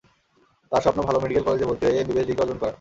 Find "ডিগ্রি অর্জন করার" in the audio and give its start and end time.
2.27-2.69